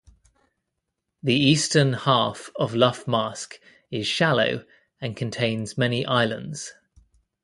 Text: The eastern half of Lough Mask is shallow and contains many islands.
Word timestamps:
The 1.21 1.35
eastern 1.35 1.93
half 1.93 2.49
of 2.55 2.73
Lough 2.73 3.03
Mask 3.05 3.59
is 3.91 4.07
shallow 4.07 4.65
and 4.99 5.15
contains 5.15 5.77
many 5.77 6.07
islands. 6.07 6.73